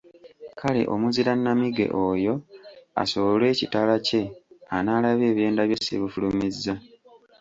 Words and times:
Kale 0.59 0.81
omuzira 0.93 1.31
nnamige 1.35 1.85
oyo 2.07 2.33
asowole 3.01 3.45
ekitala 3.53 3.95
kye 4.07 4.21
anaalaba 4.77 5.23
ebyenda 5.31 5.61
bye 5.69 5.77
sibifulumizza. 5.85 6.73